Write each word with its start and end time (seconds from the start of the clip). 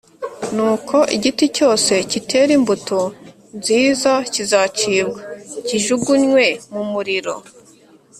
nuko 0.55 0.97
igiti 1.15 1.45
cyose 1.57 1.93
kitera 2.11 2.51
imbuto 2.57 2.99
nziza 3.57 4.11
kizacibwa, 4.33 5.19
kijugunywe 5.67 6.45
mu 6.73 6.83
muriro. 6.91 7.33